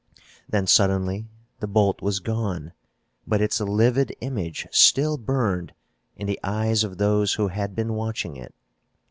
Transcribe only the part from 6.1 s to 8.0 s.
in the eyes of those who had been